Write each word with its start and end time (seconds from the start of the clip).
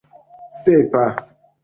sepa 0.61 1.05